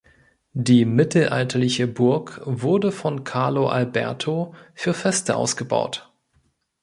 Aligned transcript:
Die 0.55 0.85
mittelalterliche 0.85 1.85
Burg 1.85 2.41
wurde 2.43 2.91
von 2.91 3.23
Carlo 3.23 3.69
Alberto 3.69 4.55
für 4.73 4.95
Feste 4.95 5.35
ausgebaut. 5.35 6.11